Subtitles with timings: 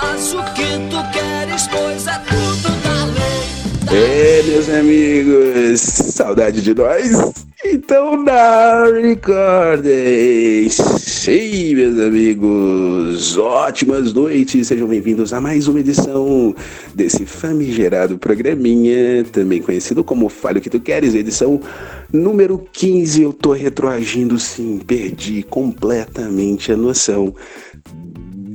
[0.00, 3.24] faz o que tu queres, pois é tudo da lei.
[3.98, 7.46] É, meus amigos, saudade de nós?
[7.64, 10.68] Então, na Recording!
[10.68, 16.54] Sim, meus amigos, ótimas noites, sejam bem-vindos a mais uma edição
[16.94, 21.60] desse famigerado programinha, também conhecido como Fale o que Tu Queres, edição
[22.12, 23.22] número 15.
[23.22, 27.34] Eu tô retroagindo, sim, perdi completamente a noção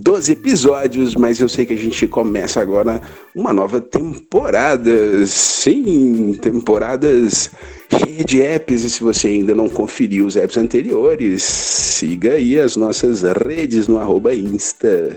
[0.02, 2.99] 12 episódios, mas eu sei que a gente começa agora
[3.35, 5.26] uma nova temporada.
[5.27, 7.52] Sim, temporadas
[7.88, 8.84] cheia de apps.
[8.84, 13.99] E se você ainda não conferiu os apps anteriores, siga aí as nossas redes no
[13.99, 15.16] arroba Insta.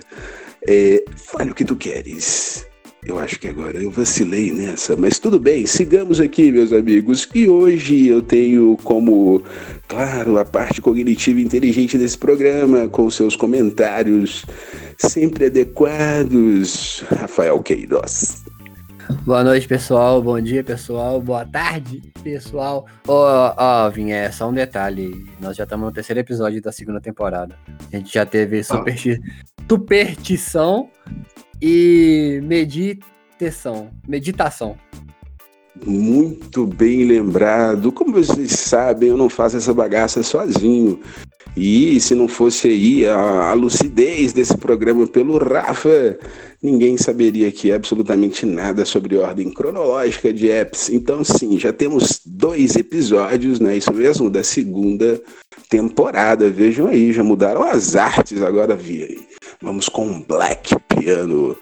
[0.68, 2.66] É, fale o que tu queres.
[3.06, 7.28] Eu acho que agora eu vacilei nessa, mas tudo bem, sigamos aqui, meus amigos.
[7.34, 9.42] E hoje eu tenho como,
[9.86, 14.46] claro, a parte cognitiva inteligente desse programa, com seus comentários
[14.96, 18.42] sempre adequados, Rafael Queiroz.
[19.26, 20.22] Boa noite, pessoal.
[20.22, 21.20] Bom dia, pessoal.
[21.20, 22.86] Boa tarde, pessoal.
[23.06, 25.26] Ó, oh, ó, oh, Vinha, é só um detalhe.
[25.38, 27.54] Nós já estamos no terceiro episódio da segunda temporada.
[27.92, 28.64] A gente já teve ah.
[28.64, 29.20] supersti
[29.68, 30.90] superstição
[31.66, 33.88] e meditação.
[34.06, 34.76] Meditação.
[35.86, 37.90] Muito bem lembrado.
[37.90, 41.00] Como vocês sabem, eu não faço essa bagaça sozinho.
[41.56, 46.18] E se não fosse aí a, a lucidez desse programa pelo Rafa,
[46.62, 50.90] ninguém saberia aqui absolutamente nada sobre ordem cronológica de apps.
[50.90, 53.78] Então, sim, já temos dois episódios, né?
[53.78, 55.18] Isso mesmo, da segunda
[55.70, 56.50] temporada.
[56.50, 59.18] Vejam aí, já mudaram as artes agora, vi aí.
[59.62, 61.56] Vamos com Black Piano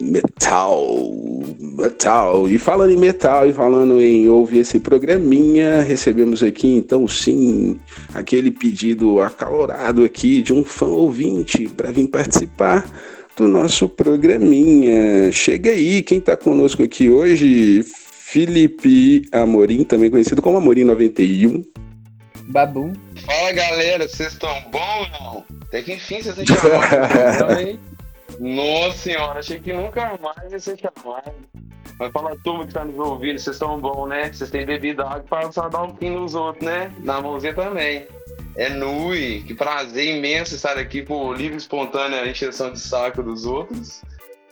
[0.00, 1.12] metal,
[1.58, 2.48] metal.
[2.48, 7.78] E falando em metal e falando em ouvir esse programinha, recebemos aqui então sim
[8.14, 12.86] aquele pedido acalorado aqui de um fã ouvinte para vir participar
[13.36, 15.30] do nosso programinha.
[15.32, 21.64] Chega aí, quem está conosco aqui hoje, Felipe Amorim, também conhecido como Amorim 91.
[22.48, 22.92] Babu.
[23.24, 25.44] Fala galera, vocês estão bom não?
[25.62, 27.78] Até que enfim vocês me chamaram.
[28.38, 31.32] Nossa senhora, achei que nunca mais ia ser chamado.
[31.98, 34.30] Mas fala turma que tá nos ouvindo, vocês estão bom, né?
[34.30, 36.92] Vocês têm bebido água para só dar um pouquinho nos outros, né?
[36.98, 38.06] Na mãozinha também.
[38.54, 43.46] É Nui, que prazer imenso estar aqui por livre e espontânea encheção de saco dos
[43.46, 44.02] outros.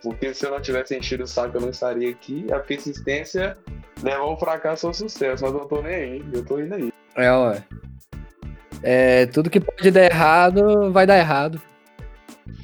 [0.03, 2.47] Porque se eu não tivesse enchido o saco, eu não estaria aqui.
[2.53, 3.57] A persistência
[4.03, 6.93] levou ao fracasso ao sucesso, mas eu não tô nem aí, eu tô indo aí.
[7.17, 7.65] É, ué.
[8.83, 11.61] É, tudo que pode dar errado, vai dar errado.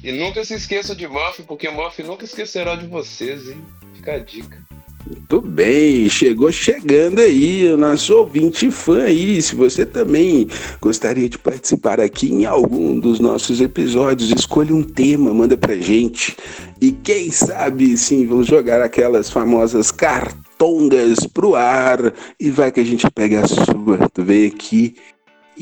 [0.03, 3.63] E nunca se esqueça de Muff, porque Muff nunca esquecerá de vocês, hein?
[3.93, 4.61] Fica a dica.
[5.05, 9.41] Muito bem, chegou chegando aí o nosso ouvinte fã aí.
[9.41, 10.47] Se você também
[10.79, 16.37] gostaria de participar aqui em algum dos nossos episódios, escolha um tema, manda pra gente.
[16.79, 22.85] E quem sabe, sim, vamos jogar aquelas famosas cartongas pro ar e vai que a
[22.85, 24.09] gente pega a sua.
[24.13, 24.95] Tu vem aqui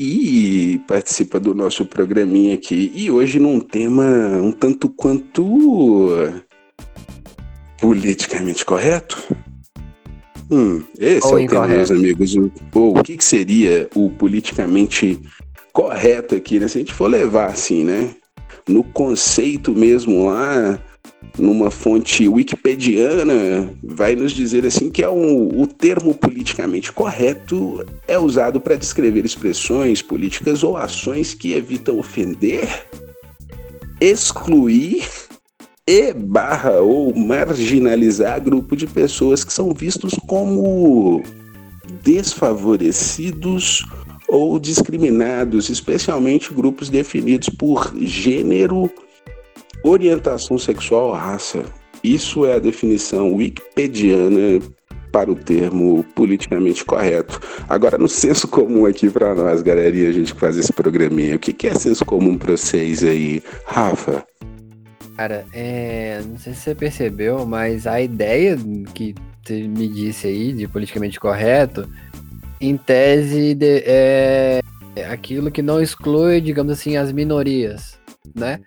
[0.02, 2.90] e participa do nosso programinha aqui.
[2.94, 4.02] E hoje num tema
[4.42, 6.16] um tanto quanto
[7.78, 9.22] politicamente correto.
[10.50, 11.66] Hum, esse Ou é o incorreto.
[11.66, 12.34] tema, meus amigos.
[12.74, 15.20] Ou o que, que seria o politicamente
[15.70, 16.66] correto aqui, né?
[16.66, 18.14] Se a gente for levar assim, né?
[18.66, 20.82] No conceito mesmo lá,
[21.38, 28.18] numa fonte wikipediana, vai nos dizer assim que é um, o termo politicamente correto é
[28.18, 32.68] usado para descrever expressões políticas ou ações que evitam ofender,
[34.00, 35.06] excluir
[35.86, 41.22] e barra ou marginalizar grupo de pessoas que são vistos como
[42.02, 43.84] desfavorecidos
[44.28, 48.88] ou discriminados, especialmente grupos definidos por gênero,
[49.82, 51.64] Orientação sexual, raça.
[52.02, 54.60] Isso é a definição wikipediana
[55.10, 57.40] para o termo politicamente correto.
[57.68, 61.36] Agora, no senso comum aqui para nós, galerinha, a gente faz esse programinha.
[61.36, 64.24] O que, é senso comum para vocês aí, Rafa?
[65.16, 68.56] Cara, é, não sei se você percebeu, mas a ideia
[68.94, 71.88] que você me disse aí de politicamente correto,
[72.60, 74.60] em tese, de, é
[75.10, 77.98] aquilo que não exclui, digamos assim, as minorias,
[78.34, 78.60] né?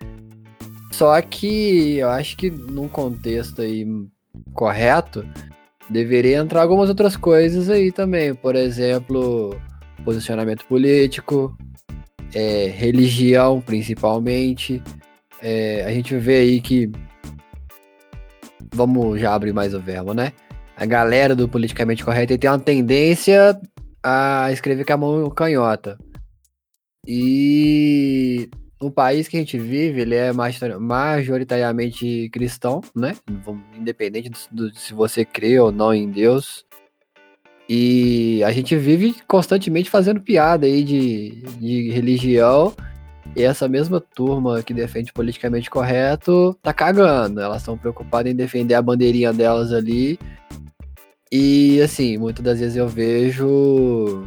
[0.96, 3.84] Só que eu acho que num contexto aí
[4.52, 5.26] correto,
[5.90, 8.32] deveria entrar algumas outras coisas aí também.
[8.32, 9.60] Por exemplo,
[10.04, 11.56] posicionamento político,
[12.32, 14.80] é, religião principalmente.
[15.42, 16.88] É, a gente vê aí que.
[18.72, 20.32] Vamos já abrir mais o verbo, né?
[20.76, 23.60] A galera do politicamente correto tem uma tendência
[24.00, 25.98] a escrever com a mão canhota.
[27.04, 28.48] E
[28.86, 33.14] o país que a gente vive, ele é major- majoritariamente cristão, né?
[33.76, 36.64] Independente do, do- se você crê ou não em Deus.
[37.68, 42.74] E a gente vive constantemente fazendo piada aí de, de religião.
[43.34, 47.40] E essa mesma turma que defende politicamente correto tá cagando.
[47.40, 50.18] Elas estão preocupadas em defender a bandeirinha delas ali.
[51.32, 54.24] E assim, muitas das vezes eu vejo.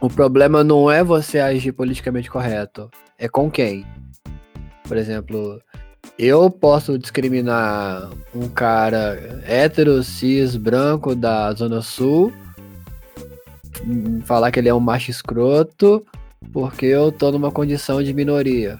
[0.00, 3.84] O problema não é você agir politicamente correto, é com quem.
[4.86, 5.60] Por exemplo,
[6.16, 12.32] eu posso discriminar um cara hétero, cis, branco da Zona Sul,
[14.24, 16.04] falar que ele é um macho escroto,
[16.52, 18.78] porque eu tô numa condição de minoria.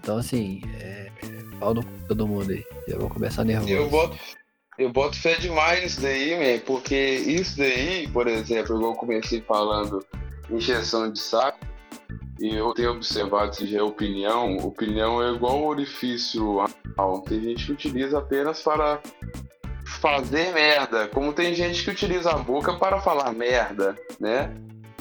[0.00, 2.64] Então, assim, é, é pau no todo mundo aí.
[2.86, 3.72] Eu vou começar nervoso.
[3.72, 4.16] Eu boto,
[4.78, 9.40] eu boto fé demais nisso daí, man, porque isso daí, por exemplo, igual eu comecei
[9.42, 10.04] falando,
[10.50, 11.58] injeção de saco,
[12.40, 17.20] e eu tenho observado se já é opinião, opinião é igual um orifício anal.
[17.20, 19.00] Tem gente que utiliza apenas para
[20.00, 24.52] fazer merda, como tem gente que utiliza a boca para falar merda, né?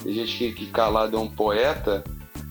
[0.04, 2.04] Tem gente que, que calado é um poeta,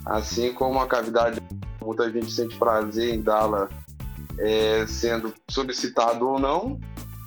[0.06, 1.40] assim como a cavidade,
[1.80, 3.68] muita gente sente prazer em dá-la
[4.38, 6.80] é, sendo solicitado ou não,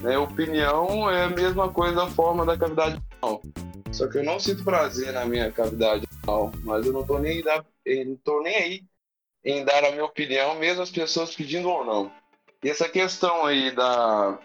[0.04, 0.18] né?
[0.18, 3.42] Opinião é a mesma coisa da forma da cavidade anal.
[3.92, 7.42] Só que eu não sinto prazer na minha cavidade anal, mas eu não tô nem,
[7.42, 8.84] da, eu não tô nem aí
[9.46, 12.12] em dar a minha opinião, mesmo as pessoas pedindo ou não.
[12.64, 14.40] E essa questão aí da,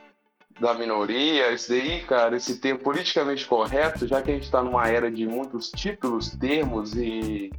[0.61, 4.89] da minoria, isso daí, cara, esse termo politicamente correto, já que a gente está numa
[4.89, 7.51] era de muitos títulos, termos e,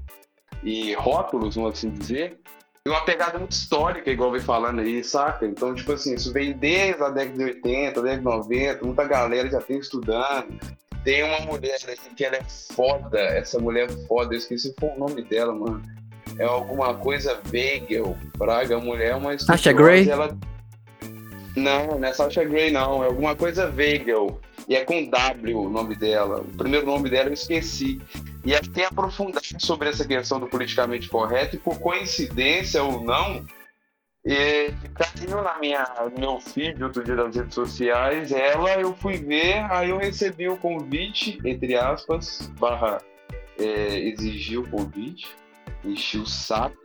[0.63, 2.39] e rótulos, vamos assim dizer,
[2.91, 5.45] uma pegada muito histórica, igual vem falando aí, saca?
[5.45, 9.49] Então, tipo assim, isso vem desde a década de 80, década de 90, muita galera
[9.49, 10.59] já tem estudando.
[11.03, 14.93] Tem uma mulher aqui que ela é foda, essa mulher é foda, eu esqueci qual
[14.95, 15.81] o nome dela, mano.
[16.37, 20.09] É alguma coisa Weigel, Braga, a mulher é uma Sasha Grey?
[20.09, 20.37] Ela...
[21.55, 24.39] Não, não é Sasha Grey, não, é alguma coisa Weigel.
[24.69, 26.41] E é com W o nome dela.
[26.41, 27.99] O primeiro nome dela eu esqueci.
[28.45, 33.45] E ela tem aprofundado sobre essa questão do politicamente correto, e por coincidência ou não,
[34.25, 35.85] e caiu na minha,
[36.17, 40.57] meu feed outro dia das redes sociais, ela eu fui ver, aí eu recebi o
[40.57, 43.01] convite, entre aspas, barra
[43.57, 45.27] é, exigi o convite,
[45.83, 46.77] enchi o saco,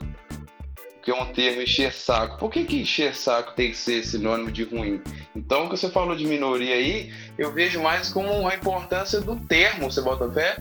[1.02, 2.38] que é um termo encher saco.
[2.38, 5.02] Por que, que encher saco tem que ser sinônimo de ruim?
[5.36, 9.36] Então, o que você falou de minoria aí, eu vejo mais como a importância do
[9.36, 10.56] termo, você bota fé?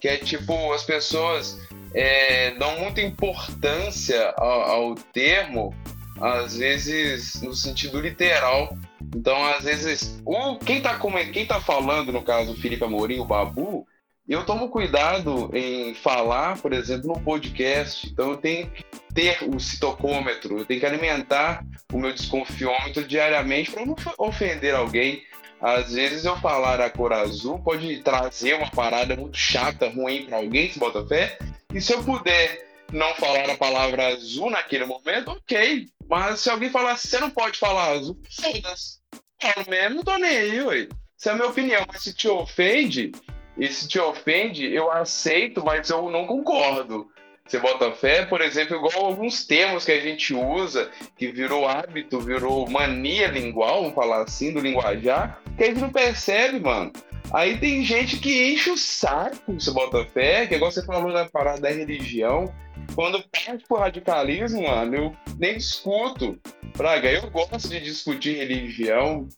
[0.00, 1.58] Que é tipo, as pessoas
[1.94, 5.74] é, dão muita importância ao, ao termo,
[6.20, 8.76] às vezes no sentido literal.
[9.14, 10.98] Então, às vezes, o, quem, tá,
[11.32, 13.86] quem tá falando, no caso, o Felipe Amorim, o Babu,
[14.32, 18.08] eu tomo cuidado em falar, por exemplo, no podcast.
[18.08, 18.84] Então, eu tenho que
[19.14, 25.22] ter o citocômetro, eu tenho que alimentar o meu desconfiômetro diariamente para não ofender alguém.
[25.60, 30.36] Às vezes eu falar a cor azul pode trazer uma parada muito chata, ruim para
[30.36, 31.38] alguém, se bota fé.
[31.72, 35.86] E se eu puder não falar a palavra azul naquele momento, ok.
[36.08, 38.98] Mas se alguém falar, você não pode falar azul, foda-se.
[39.40, 40.88] Falo mesmo, não tô nem aí, ué.
[41.18, 41.84] Essa é a minha opinião.
[41.88, 43.12] Mas se te ofende,
[43.56, 47.08] e se te ofende, eu aceito, mas eu não concordo.
[47.46, 52.18] Você bota fé, por exemplo, igual alguns termos que a gente usa, que virou hábito,
[52.18, 56.92] virou mania lingual, vamos falar assim, do linguajar, que a gente não percebe, mano.
[57.32, 61.26] Aí tem gente que enche o saco, você bota fé, que igual você falou na
[61.26, 62.52] parada da religião.
[62.94, 66.38] Quando parte pro radicalismo, mano, eu nem discuto.
[66.76, 69.28] Praga, eu gosto de discutir religião,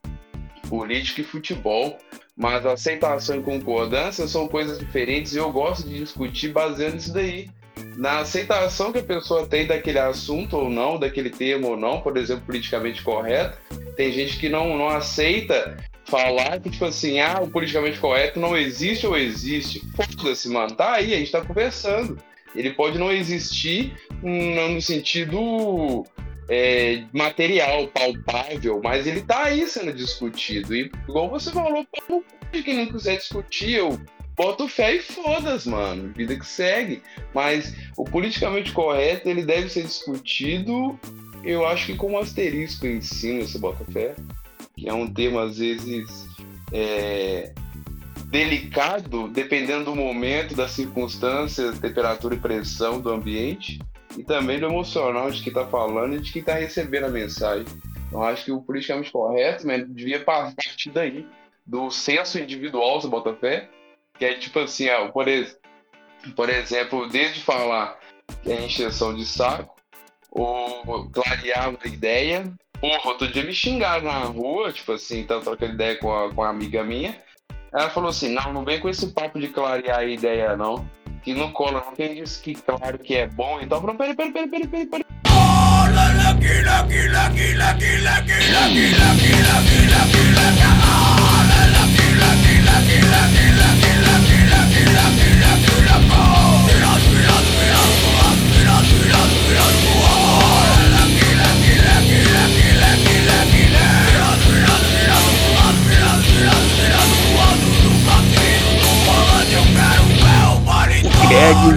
[0.68, 1.96] política e futebol,
[2.38, 7.50] mas aceitação e concordância são coisas diferentes e eu gosto de discutir baseando isso daí
[7.96, 12.16] na aceitação que a pessoa tem daquele assunto ou não, daquele termo ou não, por
[12.16, 13.58] exemplo, politicamente correto.
[13.96, 18.56] Tem gente que não, não aceita falar que, tipo assim, ah, o politicamente correto não
[18.56, 19.82] existe ou existe.
[19.94, 22.18] Foda-se, mano, tá aí, a gente tá conversando.
[22.54, 26.04] Ele pode não existir no, no sentido
[26.48, 30.74] é, material, palpável, mas ele tá aí sendo discutido.
[30.74, 34.00] E igual você falou, pô, quem não quiser discutir, eu
[34.34, 36.12] boto fé e foda-se, mano.
[36.14, 37.02] Vida que segue.
[37.34, 40.98] Mas o politicamente correto, ele deve ser discutido,
[41.44, 44.14] eu acho que com um asterisco em cima, você bota fé.
[44.76, 46.26] Que é um tema, às vezes,
[46.72, 47.52] é,
[48.26, 53.80] delicado, dependendo do momento, das circunstâncias, temperatura e pressão do ambiente.
[54.18, 57.66] E também do emocional de quem tá falando e de quem tá recebendo a mensagem.
[58.08, 61.26] Então, acho que o politicamente correto, né, devia partir daí,
[61.64, 63.68] do senso individual, você bota fé,
[64.18, 65.56] que é tipo assim, ó, por, ex-
[66.34, 67.98] por exemplo, desde falar
[68.42, 69.76] que é encheção de saco,
[70.30, 72.52] ou clarear a ideia.
[72.80, 76.42] Porra, outro dia me xingaram na rua, tipo assim, tava trocando ideia com a, com
[76.42, 77.16] a amiga minha.
[77.72, 80.88] Ela falou assim: não, não vem com esse papo de clarear a ideia, não.
[81.28, 81.94] Que não cola, não.
[81.94, 84.86] Quem disse que claro que é bom, então peraí, peraí, peraí, peraí, peraí.
[84.86, 85.04] peraí.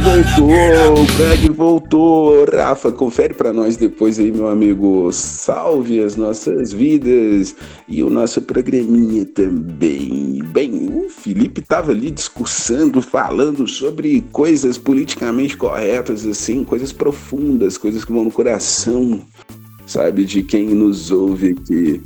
[0.02, 2.46] Voltou, Greg voltou.
[2.46, 5.12] Rafa, confere pra nós depois aí, meu amigo.
[5.12, 7.56] Salve as nossas vidas
[7.88, 10.42] e o nosso programinha também.
[10.52, 18.04] Bem, o Felipe tava ali discursando, falando sobre coisas politicamente corretas, assim, coisas profundas, coisas
[18.04, 19.22] que vão no coração,
[19.86, 22.02] sabe, de quem nos ouve aqui.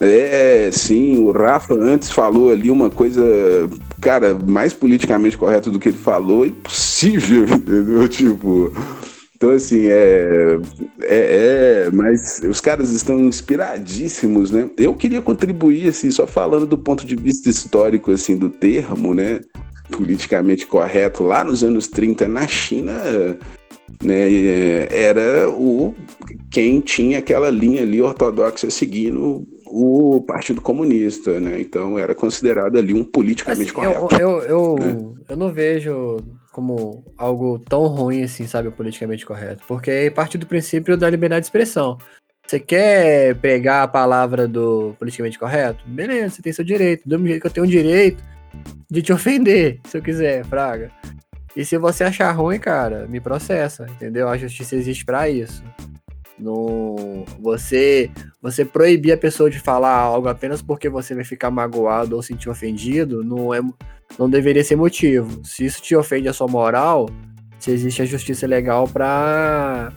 [0.00, 3.22] É, sim, o Rafa antes falou ali uma coisa,
[4.00, 8.08] cara, mais politicamente correta do que ele falou, impossível, entendeu?
[8.08, 8.72] Tipo,
[9.36, 10.58] então assim, é,
[11.02, 14.70] é, é, mas os caras estão inspiradíssimos, né?
[14.78, 19.40] Eu queria contribuir, assim, só falando do ponto de vista histórico, assim, do termo, né?
[19.90, 22.94] Politicamente correto, lá nos anos 30, na China,
[24.02, 25.94] né, era o
[26.50, 31.60] quem tinha aquela linha ali ortodoxa seguindo o Partido Comunista, né?
[31.60, 34.14] Então era considerado ali um politicamente Assim, correto.
[34.20, 35.14] eu, eu, eu, né?
[35.28, 36.16] eu não vejo
[36.52, 39.62] como algo tão ruim assim, sabe, o politicamente correto.
[39.68, 41.96] Porque parte do princípio da liberdade de expressão.
[42.46, 45.84] Você quer pegar a palavra do politicamente correto?
[45.86, 47.02] Beleza, você tem seu direito.
[47.06, 48.22] Do mesmo jeito que eu tenho o direito
[48.90, 50.90] de te ofender, se eu quiser, Fraga.
[51.54, 54.28] E se você achar ruim, cara, me processa, entendeu?
[54.28, 55.62] A justiça existe pra isso.
[56.40, 62.16] Não, você, você proibir a pessoa de falar algo apenas porque você vai ficar magoado
[62.16, 63.60] ou sentir ofendido, não é,
[64.18, 65.44] não deveria ser motivo.
[65.44, 67.10] Se isso te ofende a sua moral,
[67.58, 69.92] se existe a justiça legal pra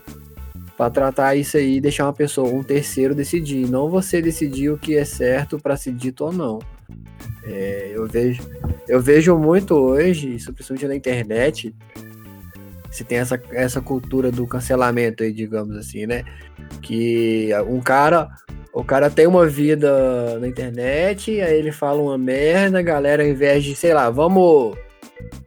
[0.78, 4.78] para tratar isso aí e deixar uma pessoa, um terceiro decidir, não você decidir o
[4.78, 6.60] que é certo para ser dito ou não.
[7.44, 8.42] É, eu vejo,
[8.88, 11.74] eu vejo muito hoje, isso principalmente na internet,
[12.94, 16.24] se tem essa, essa cultura do cancelamento aí, digamos assim, né?
[16.80, 18.30] Que um cara,
[18.72, 23.30] o cara tem uma vida na internet, aí ele fala uma merda, a galera, ao
[23.30, 24.78] invés de, sei lá, vamos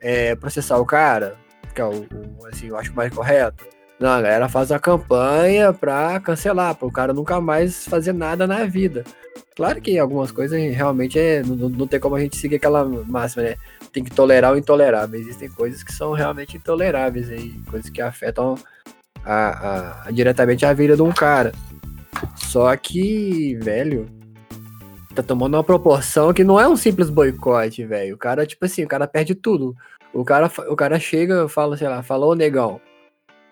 [0.00, 1.36] é, processar o cara,
[1.72, 2.04] que é o,
[2.40, 3.64] o, assim, eu acho mais correto.
[3.98, 8.46] Não, a galera faz a campanha pra cancelar, para o cara nunca mais fazer nada
[8.46, 9.04] na vida.
[9.54, 13.42] Claro que algumas coisas realmente é, não, não tem como a gente seguir aquela máxima,
[13.42, 13.56] né?
[13.90, 15.18] Tem que tolerar o intolerável.
[15.18, 18.56] Existem coisas que são realmente intoleráveis aí, coisas que afetam
[19.24, 21.52] a, a, a, diretamente a vida de um cara.
[22.36, 24.06] Só que, velho,
[25.14, 28.14] tá tomando uma proporção que não é um simples boicote, velho.
[28.14, 29.74] O cara, tipo assim, o cara perde tudo.
[30.12, 32.78] O cara, o cara chega, fala, sei lá, falou negão.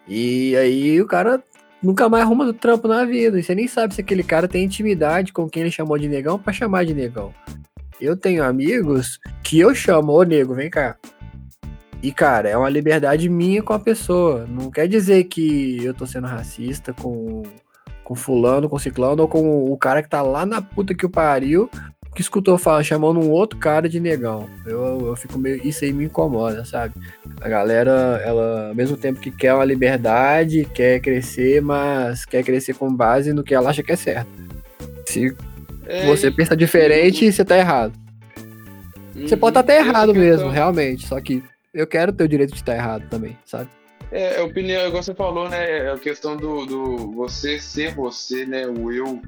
[0.06, 1.42] E aí o cara
[1.82, 3.38] nunca mais arruma trampo na vida.
[3.38, 6.38] E você nem sabe se aquele cara tem intimidade com quem ele chamou de negão
[6.38, 7.32] para chamar de negão.
[8.00, 10.96] Eu tenho amigos que eu chamo, ô nego, vem cá.
[12.02, 14.46] E, cara, é uma liberdade minha com a pessoa.
[14.46, 17.42] Não quer dizer que eu tô sendo racista com,
[18.02, 21.10] com fulano, com ciclano, ou com o cara que tá lá na puta que o
[21.10, 21.70] pariu,
[22.14, 24.48] que escutou falar, chamando um outro cara de negão.
[24.64, 25.66] Eu, eu fico meio.
[25.66, 26.94] Isso aí me incomoda, sabe?
[27.40, 32.74] A galera, ela, ao mesmo tempo que quer uma liberdade, quer crescer, mas quer crescer
[32.74, 34.28] com base no que ela acha que é certo.
[35.06, 35.36] Se
[35.86, 37.32] é, você pensa diferente, e...
[37.32, 37.92] você tá errado.
[39.14, 41.06] Uhum, você pode estar tá até errado mesmo, realmente.
[41.06, 41.42] Só que
[41.72, 43.68] eu quero ter o direito de estar errado também, sabe?
[44.10, 45.86] É, a opinião, igual você falou, né?
[45.86, 48.66] É a questão do, do você ser você, né?
[48.66, 49.20] O eu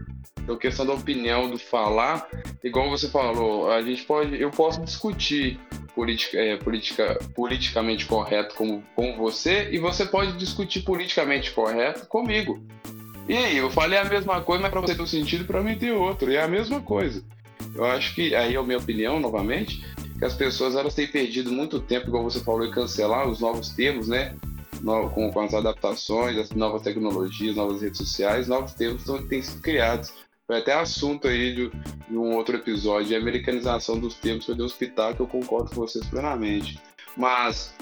[0.52, 2.28] a questão da opinião, do falar,
[2.62, 5.59] igual você falou, a gente pode, eu posso discutir
[5.95, 12.62] politica, é, politica, politicamente correto com, com você e você pode discutir politicamente correto comigo.
[13.28, 15.76] E aí, eu falei a mesma coisa, mas para você ter um sentido, para mim
[15.76, 17.25] tem outro, e é a mesma coisa.
[17.75, 19.85] Eu acho que, aí é a minha opinião, novamente,
[20.16, 23.71] que as pessoas elas têm perdido muito tempo, igual você falou, em cancelar os novos
[23.71, 24.37] termos, né?
[24.86, 30.12] Com, com, as adaptações, as novas tecnologias, novas redes sociais, novos termos têm sido criados.
[30.46, 31.70] Foi até assunto aí de,
[32.08, 35.76] de um outro episódio, a americanização dos termos foi do hospital, que eu concordo com
[35.76, 36.80] vocês plenamente.
[37.16, 37.74] Mas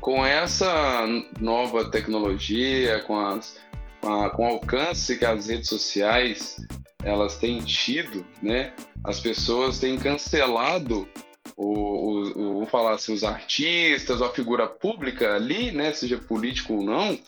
[0.00, 1.06] com essa
[1.40, 3.56] nova tecnologia, com, as,
[4.00, 6.56] com, a, com o alcance que as redes sociais
[7.04, 8.72] elas têm tido, né?
[9.04, 11.08] As pessoas têm cancelado
[11.56, 16.82] o, o, vamos falar assim, os artistas, a figura pública ali, né, seja político ou
[16.82, 17.18] não,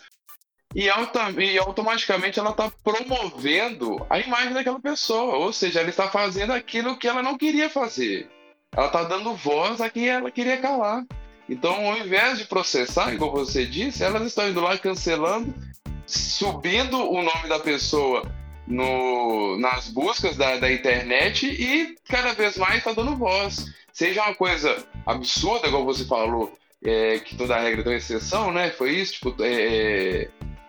[0.75, 6.53] e, e automaticamente ela está promovendo a imagem daquela pessoa, ou seja, ela está fazendo
[6.53, 8.29] aquilo que ela não queria fazer.
[8.75, 11.05] Ela está dando voz a quem ela queria calar.
[11.49, 15.55] Então, ao invés de processar, igual você disse, elas estão indo lá cancelando,
[16.07, 18.23] subindo o nome da pessoa
[18.67, 23.67] no, nas buscas da, da internet e cada vez mais está dando voz.
[23.93, 26.53] Seja uma coisa absurda, igual você falou,
[26.85, 28.71] é, que toda regra tem exceção, né?
[28.71, 30.29] Foi isso, tipo, é, é,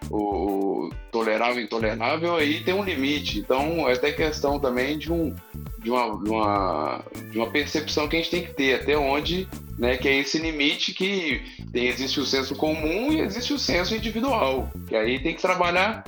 [0.10, 3.40] o, o tolerável e intolerável aí tem um limite.
[3.40, 5.36] Então, é até questão também de, um,
[5.80, 9.48] de, uma, de, uma, de uma percepção que a gente tem que ter, até onde,
[9.78, 13.96] né, que é esse limite que tem, existe o senso comum e existe o senso
[13.96, 14.72] individual.
[14.88, 16.04] Que aí tem que trabalhar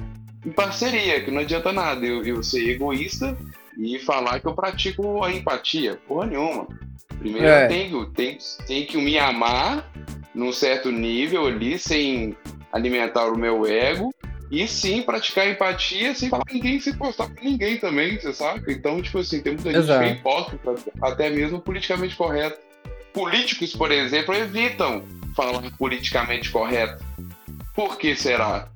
[0.45, 3.37] em parceria, que não adianta nada eu, eu ser egoísta
[3.77, 5.99] e falar que eu pratico a empatia.
[6.07, 6.67] Porra nenhuma.
[7.17, 7.67] Primeiro É.
[7.67, 9.91] tenho, tenho, tenho que me amar
[10.33, 12.35] num certo nível ali, sem
[12.71, 14.13] alimentar o meu ego.
[14.51, 18.73] E sim, praticar empatia sem falar ninguém, sem postar com ninguém também, você sabe?
[18.73, 19.99] Então, tipo assim, tem muita gente Exato.
[19.99, 22.59] que é hipócrita, até mesmo politicamente correto.
[23.13, 25.03] Políticos, por exemplo, evitam
[25.35, 27.03] falar politicamente correto.
[27.75, 28.67] Por que será?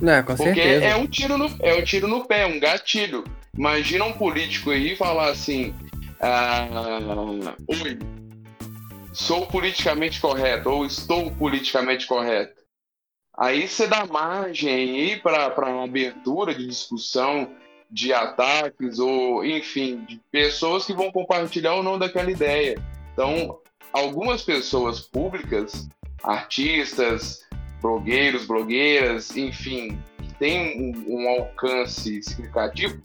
[0.00, 0.84] Não, com Porque certeza.
[0.84, 3.24] é um tiro no é um tiro no pé, um gatilho.
[3.56, 5.74] Imagina um político aí falar assim:
[6.20, 6.66] ah,
[7.66, 7.98] Oi,
[9.12, 12.60] sou politicamente correto, ou estou politicamente correto.
[13.36, 17.50] Aí você dá margem aí para uma abertura de discussão,
[17.90, 22.78] de ataques, ou enfim, de pessoas que vão compartilhar ou não daquela ideia.
[23.12, 23.58] Então,
[23.92, 25.88] algumas pessoas públicas,
[26.22, 27.46] artistas,
[27.80, 33.00] blogueiros, blogueiras, enfim, que têm um, um alcance significativo,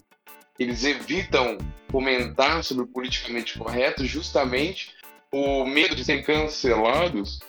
[0.59, 1.57] eles evitam
[1.91, 4.93] comentar sobre o politicamente correto justamente
[5.31, 7.39] o medo de serem cancelados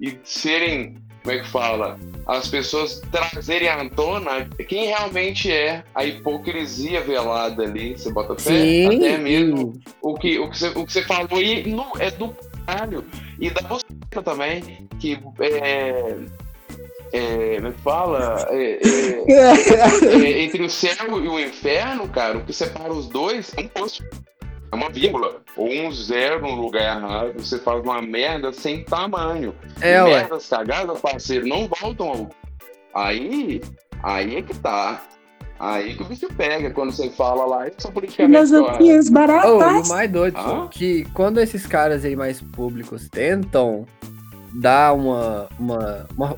[0.00, 6.04] e serem, como é que fala, as pessoas trazerem à tona quem realmente é a
[6.04, 8.50] hipocrisia velada ali, você bota fé?
[8.50, 12.10] Sim, Até mesmo o que, o que, você, o que você falou aí não, é
[12.10, 12.34] do
[12.66, 13.04] caralho.
[13.40, 13.84] E da você
[14.24, 16.16] também, que é.
[17.12, 18.36] É, é que fala?
[18.50, 18.78] É,
[19.32, 23.60] é, é, entre o céu e o inferno, cara, o que separa os dois é
[23.62, 24.04] um posto.
[24.70, 25.36] É uma vírgula.
[25.56, 27.32] Ou um zero no lugar errado.
[27.38, 29.54] Você faz uma merda sem tamanho.
[29.80, 30.10] É, ué.
[30.20, 32.28] merdas cagadas, parceiro, não voltam ao.
[32.94, 33.60] Aí.
[34.02, 35.02] Aí é que tá.
[35.58, 38.76] Aí que o bicho pega quando você fala lá, eu sou politicamente correto.
[38.78, 39.88] Filosofia Oh, e o baratas.
[39.88, 40.68] mais doido, Ah.
[40.70, 43.84] que quando esses caras aí mais públicos tentam
[44.54, 46.36] dar uma, uma, uma,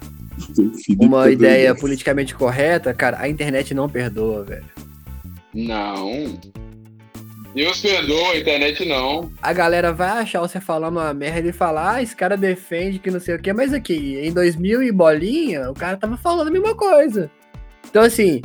[0.99, 4.65] uma ideia politicamente correta, cara, a internet não perdoa, velho.
[5.55, 6.39] Não.
[7.55, 9.31] Deus perdoa, a internet não.
[9.43, 13.11] A galera vai achar você falando uma merda e falar, ah, esse cara defende que
[13.11, 16.51] não sei o que, mas aqui, em 2000 e bolinha, o cara tava falando a
[16.51, 17.31] mesma coisa.
[17.89, 18.41] Então, assim,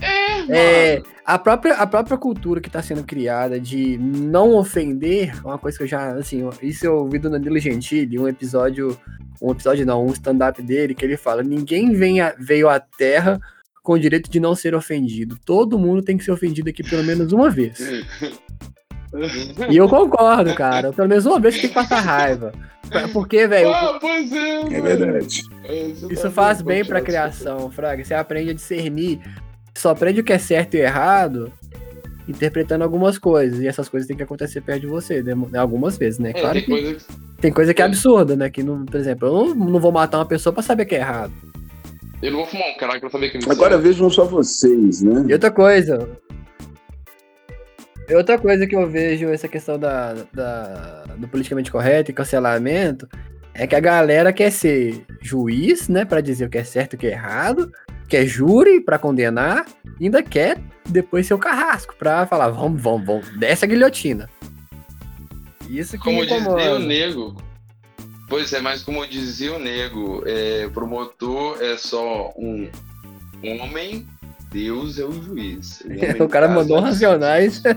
[0.50, 5.60] é, a, própria, a própria cultura que tá sendo criada de não ofender, é uma
[5.60, 8.98] coisa que eu já, assim, isso eu ouvi do Danilo Gentili, um episódio,
[9.42, 13.40] um episódio não, um stand-up dele, que ele fala, ninguém vem a- veio à Terra
[13.84, 15.38] com o direito de não ser ofendido.
[15.46, 17.80] Todo mundo tem que ser ofendido aqui pelo menos uma vez.
[19.70, 20.92] E eu concordo, cara.
[20.92, 22.52] Pelo menos uma vez tem que passar raiva.
[23.14, 24.62] Porque, velho, Ah, pois é.
[24.62, 25.42] É verdade.
[25.92, 28.04] Isso isso tá faz bem, pra criação, Fraga.
[28.04, 29.20] Você aprende a discernir.
[29.76, 31.52] Só aprende o que é certo e errado
[32.28, 33.60] interpretando algumas coisas.
[33.62, 35.34] E essas coisas têm que acontecer perto de você, né?
[35.60, 36.32] algumas vezes, né?
[36.32, 38.50] É, Claro tem que coisa que tem coisa que é absurda, né?
[38.50, 40.98] Que, não, por exemplo, eu não, não vou matar uma pessoa pra saber que é
[40.98, 41.32] errado.
[42.24, 43.88] eu não vou fumar um crack pra saber que me Agora serve.
[43.90, 45.26] vejam só vocês, né?
[45.28, 46.10] E outra coisa.
[48.10, 53.08] e Outra coisa que eu vejo essa questão da, da- do politicamente correto e cancelamento
[53.54, 56.96] é que a galera quer ser juiz, né, Pra dizer o que é certo e
[56.96, 57.72] o que é errado,
[58.10, 59.66] quer júri pra condenar,
[60.00, 60.58] e ainda quer
[60.90, 64.28] depois ser o carrasco pra falar, vamos, vamos, vamos, desce a guilhotina.
[65.70, 66.58] Isso que Como incomoda.
[66.58, 67.36] dizia o nego.
[68.28, 72.70] Pois é, mas como dizia o nego, é, promotor é só um
[73.44, 74.06] homem,
[74.52, 75.84] Deus é o juiz.
[76.20, 77.62] o cara mandou racionais.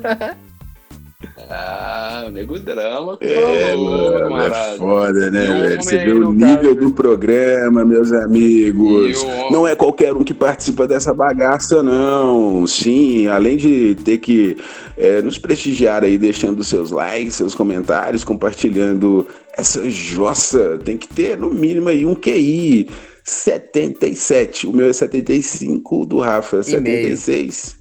[1.50, 3.16] Ah, nego drama.
[3.20, 5.82] É, mano, é foda, né, velho?
[5.82, 9.22] Você vê o nível do programa, meus amigos.
[9.22, 12.66] homem- Não é qualquer um que participa dessa bagaça, não.
[12.66, 14.56] Sim, além de ter que
[14.96, 21.36] é, nos prestigiar aí, deixando seus likes, seus comentários, compartilhando essa jossa, tem que ter
[21.38, 22.88] no mínimo aí um QI
[23.24, 24.66] 77.
[24.66, 27.16] O meu é 75, o do Rafa é E meio.
[27.16, 27.77] 76.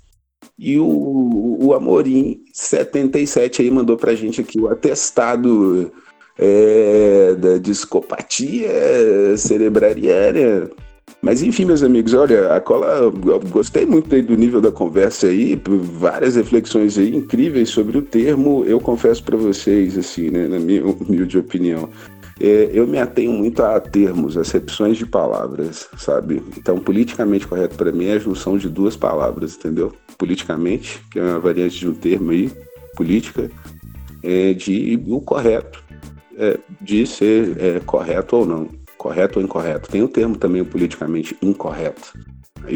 [0.57, 5.91] E o, o Amorim, 77, aí mandou pra gente aqui o atestado
[6.37, 10.69] é, da discopatia cerebrariana.
[11.21, 13.11] Mas enfim, meus amigos, olha, a cola,
[13.49, 18.63] gostei muito do nível da conversa aí, várias reflexões aí incríveis sobre o termo.
[18.65, 21.89] Eu confesso para vocês, assim, né, na minha humilde opinião,
[22.39, 26.41] é, eu me atenho muito a termos, acepções de palavras, sabe?
[26.57, 29.93] Então, politicamente correto para mim é a junção de duas palavras, entendeu?
[30.17, 32.51] Politicamente, que é uma variante de um termo aí,
[32.95, 33.49] política,
[34.23, 35.83] é de o correto,
[36.37, 39.89] é, de ser é, correto ou não, correto ou incorreto.
[39.89, 42.13] Tem o termo também politicamente incorreto.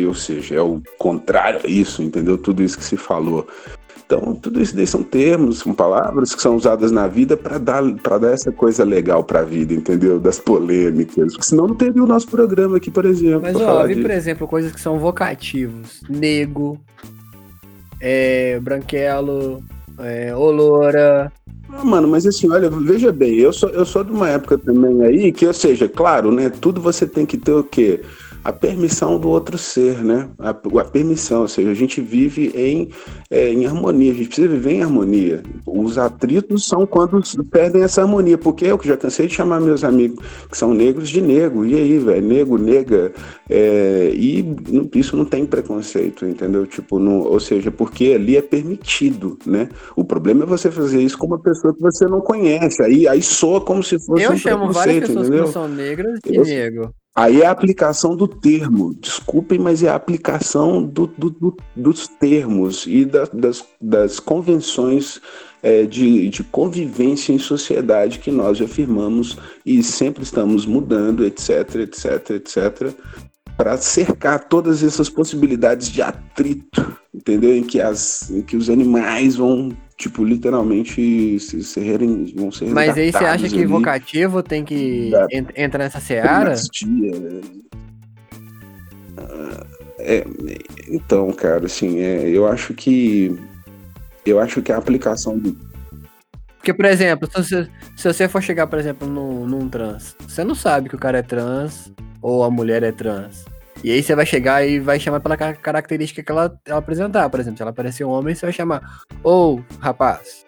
[0.08, 2.38] Ou seja, é o contrário a isso, entendeu?
[2.38, 3.48] Tudo isso que se falou.
[4.12, 7.82] Então, tudo isso daí são termos, são palavras que são usadas na vida para dar,
[7.82, 10.20] dar essa coisa legal para a vida, entendeu?
[10.20, 11.32] Das polêmicas.
[11.32, 13.44] Porque senão não teria o nosso programa aqui, por exemplo.
[13.44, 16.78] Mas, ó, vi, por exemplo, coisas que são vocativos: nego,
[18.02, 19.64] é, branquelo,
[20.00, 21.32] é, oloura.
[21.70, 25.06] Ah, mano, mas assim, olha, veja bem, eu sou, eu sou de uma época também
[25.06, 26.50] aí que, ou seja, claro, né?
[26.50, 28.02] Tudo você tem que ter o quê?
[28.44, 30.30] A permissão do outro ser, né?
[30.40, 32.90] A, a permissão, ou seja, a gente vive em,
[33.30, 35.44] é, em harmonia, a gente precisa viver em harmonia.
[35.66, 39.84] Os atritos são quando perdem essa harmonia, porque eu que já cansei de chamar meus
[39.84, 43.12] amigos que são negros de negro, e aí, velho, nego, nega,
[43.50, 44.44] é, e
[44.96, 46.66] isso não tem preconceito, entendeu?
[46.66, 49.70] Tipo, não, ou seja, porque ali é permitido, né?
[49.96, 53.22] O problema é você fazer isso com uma pessoa que você não conhece, aí, aí
[53.22, 55.44] soa como se fosse eu um chamo várias pessoas entendeu?
[55.44, 56.94] que não são negras de eu, negro.
[57.14, 62.08] Aí é a aplicação do termo, desculpem, mas é a aplicação do, do, do, dos
[62.08, 65.20] termos e da, das, das convenções
[65.62, 72.30] é, de, de convivência em sociedade que nós afirmamos e sempre estamos mudando, etc, etc,
[72.32, 72.94] etc,
[73.58, 77.56] para cercar todas essas possibilidades de atrito, entendeu?
[77.56, 79.70] Em que, as, em que os animais vão
[80.02, 85.12] tipo, literalmente se, serem, vão ser Mas aí você acha que ali, vocativo tem que
[85.12, 86.56] da, entrar nessa seara?
[89.18, 89.66] Ah,
[90.00, 90.26] é,
[90.90, 93.38] então, cara, assim, é, eu acho que
[94.26, 95.56] eu acho que a aplicação do
[96.58, 100.44] porque, por exemplo, se você, se você for chegar, por exemplo, num, num trans, você
[100.44, 103.46] não sabe que o cara é trans ou a mulher é trans.
[103.84, 107.30] E aí você vai chegar e vai chamar pela característica que ela, ela apresentar.
[107.30, 110.46] Por exemplo, se ela parecer um homem, você vai chamar, ô, oh, rapaz.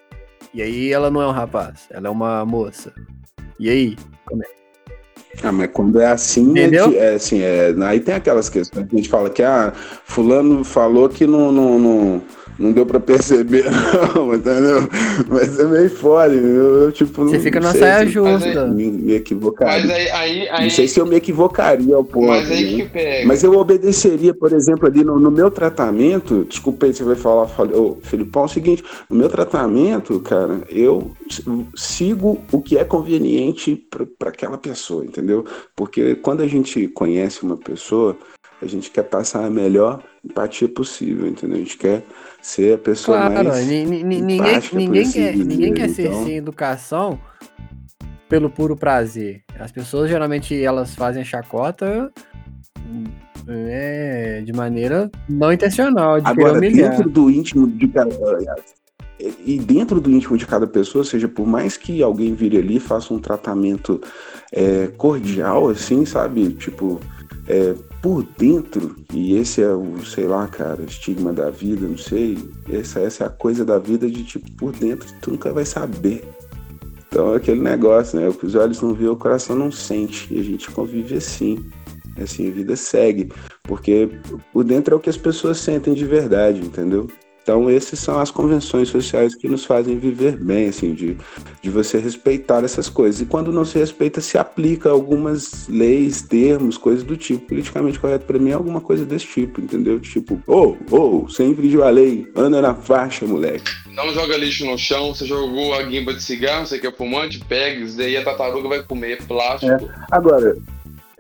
[0.53, 2.93] E aí ela não é um rapaz, ela é uma moça.
[3.59, 3.97] E aí?
[4.25, 4.47] Como é?
[5.41, 8.97] Ah, mas quando é assim, é, é, assim, é, aí tem aquelas questões que a
[8.97, 9.73] gente fala que ah,
[10.05, 12.21] fulano falou que não, não, não
[12.57, 13.65] não deu pra perceber,
[14.15, 14.87] não, entendeu?
[15.27, 17.25] Mas é meio fora, eu, eu tipo.
[17.25, 18.67] Você fica na saia justa.
[18.67, 19.85] Me, me equivocaria.
[19.85, 22.27] Mas aí, aí, aí, Não sei se eu me equivocaria ao ponto.
[22.27, 22.83] Mas aí né?
[22.83, 23.27] que pega.
[23.27, 26.45] Mas eu obedeceria, por exemplo, ali no, no meu tratamento.
[26.45, 31.11] Desculpa aí, você vai falar, ô, Filipão, é o seguinte: no meu tratamento, cara, eu
[31.75, 33.75] sigo o que é conveniente
[34.19, 35.45] para aquela pessoa, entendeu?
[35.75, 38.15] Porque quando a gente conhece uma pessoa,
[38.61, 41.57] a gente quer passar a melhor empatia possível, entendeu?
[41.57, 42.03] A gente quer
[42.43, 43.65] ser a pessoa claro, mais.
[43.65, 46.25] Ninguém, ninguém, quer, ninguém quer ser então...
[46.25, 47.19] sem educação
[48.27, 49.43] pelo puro prazer.
[49.57, 52.11] As pessoas geralmente elas fazem chacota
[53.47, 58.13] é, de maneira não intencional, de Agora, dentro do íntimo de cada.
[59.45, 62.77] E dentro do íntimo de cada pessoa, ou seja, por mais que alguém vire ali
[62.77, 64.01] faça um tratamento
[64.51, 66.49] é, cordial, assim, sabe?
[66.55, 66.99] Tipo,
[67.47, 72.37] é, por dentro, e esse é o, sei lá, cara, estigma da vida, não sei,
[72.69, 76.23] essa, essa é a coisa da vida de tipo, por dentro tu nunca vai saber.
[77.13, 78.27] Então é aquele negócio, né?
[78.27, 80.33] O que os olhos não vê, o coração não sente.
[80.33, 81.63] E a gente convive assim.
[82.19, 83.31] Assim, a vida segue.
[83.61, 84.09] Porque
[84.51, 87.07] por dentro é o que as pessoas sentem de verdade, entendeu?
[87.43, 91.17] Então, essas são as convenções sociais que nos fazem viver bem, assim, de,
[91.61, 93.19] de você respeitar essas coisas.
[93.19, 97.47] E quando não se respeita, se aplica algumas leis, termos, coisas do tipo.
[97.47, 99.99] Politicamente correto para mim é alguma coisa desse tipo, entendeu?
[99.99, 103.69] Tipo, ô, oh, ô, oh, sem infringiu a lei, anda na faixa, moleque.
[103.89, 107.43] Não joga lixo no chão, você jogou a guimba de cigarro, você que é fumante,
[107.47, 109.71] pega, isso daí a tartaruga vai comer plástico.
[109.71, 110.05] É.
[110.11, 110.55] Agora,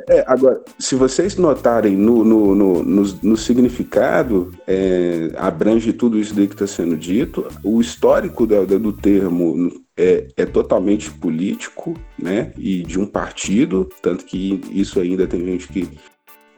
[0.07, 6.35] é, agora, se vocês notarem no, no, no, no, no significado, é, abrange tudo isso
[6.35, 7.47] daí que está sendo dito.
[7.63, 12.51] O histórico do, do termo é, é, totalmente político, né?
[12.57, 15.87] E de um partido, tanto que isso ainda tem gente que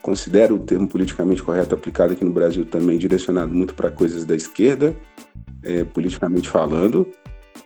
[0.01, 4.35] considera o termo politicamente correto aplicado aqui no Brasil também direcionado muito para coisas da
[4.35, 4.95] esquerda,
[5.63, 7.07] é, politicamente falando.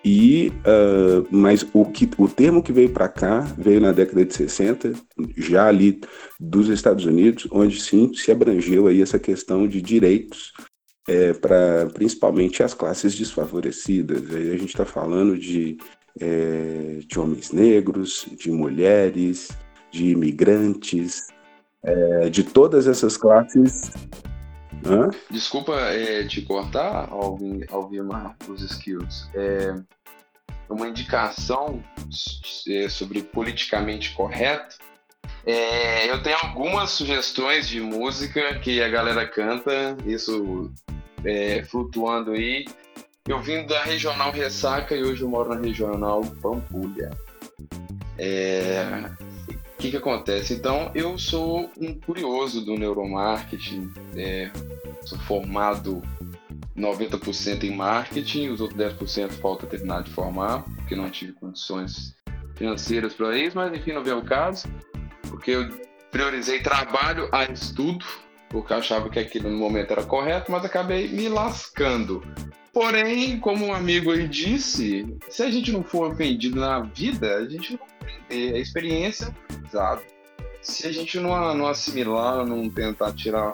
[0.04, 4.34] E, uh, mas o, que, o termo que veio para cá veio na década de
[4.34, 4.94] 60,
[5.38, 6.00] já ali
[6.40, 10.54] dos Estados Unidos, onde sim se abrangeu aí essa questão de direitos
[11.10, 14.34] é, para principalmente as classes desfavorecidas.
[14.34, 15.78] Aí a gente está falando de,
[16.20, 19.50] é, de homens negros, de mulheres,
[19.92, 21.28] de imigrantes,
[21.84, 23.92] é, de todas essas classes.
[24.86, 25.10] Hã?
[25.30, 29.30] Desculpa é, te cortar, Alvin, Alvimar, os skills.
[29.34, 29.76] É
[30.70, 31.84] uma indicação
[32.68, 34.78] é, sobre politicamente correto.
[35.46, 40.72] É, eu tenho algumas sugestões de música que a galera canta, isso
[41.24, 42.65] é, flutuando aí.
[43.28, 47.12] Eu vim da regional Ressaca e hoje eu moro na regional Pampulha.
[48.18, 48.86] É,
[49.80, 50.54] o que, que acontece?
[50.54, 54.52] Então, eu sou um curioso do neuromarketing, é,
[55.06, 56.02] sou formado
[56.78, 62.13] 90% em marketing, os outros 10% falta terminar de formar, porque não tive condições
[62.56, 64.68] financeiras para isso, mas enfim, não veio o caso,
[65.30, 65.70] porque eu
[66.12, 68.06] priorizei trabalho a estudo,
[68.50, 72.24] porque eu achava que aquilo no momento era correto, mas acabei me lascando.
[72.74, 77.48] Porém, como um amigo aí disse, se a gente não for ofendido na vida, a
[77.48, 78.56] gente não aprender.
[78.56, 80.02] A experiência aprendizado.
[80.62, 83.54] Se a gente não, não assimilar, não tentar tirar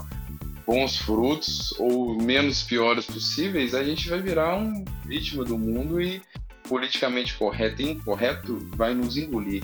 [0.66, 6.22] bons frutos ou menos piores possíveis, a gente vai virar um vítima do mundo e
[6.68, 9.64] politicamente correto e incorreto vai nos engolir.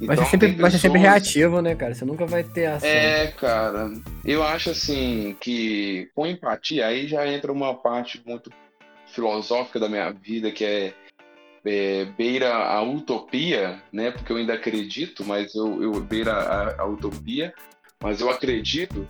[0.00, 0.60] Então, vai, ser sempre, pessoas...
[0.60, 1.94] vai ser sempre reativo, né, cara?
[1.94, 2.88] Você nunca vai ter ação.
[2.88, 3.92] É, cara.
[4.24, 8.50] Eu acho assim que com empatia aí já entra uma parte muito
[9.06, 10.94] filosófica da minha vida que é
[11.64, 14.10] é, beira a utopia, né?
[14.10, 17.54] Porque eu ainda acredito, mas eu, eu beira a, a utopia,
[18.02, 19.08] mas eu acredito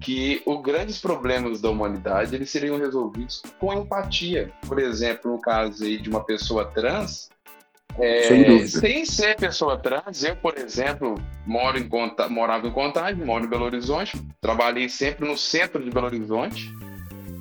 [0.00, 4.52] que os grandes problemas da humanidade eles seriam resolvidos com empatia.
[4.66, 7.30] Por exemplo, no caso aí de uma pessoa trans,
[7.98, 11.14] é, sem ser pessoa trans, eu, por exemplo,
[11.46, 11.88] moro em,
[12.30, 16.72] morava em Contagem, moro em Belo Horizonte, trabalhei sempre no centro de Belo Horizonte,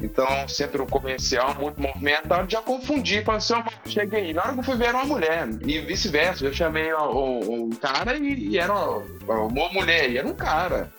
[0.03, 4.33] então, sempre o comercial muito movimentado, já confundi, falei assim, oh, cheguei.
[4.33, 6.45] Na hora que eu fui ver, era uma mulher, e vice-versa.
[6.45, 10.91] Eu chamei um cara e, e era uma, uma, mulher, e era um cara.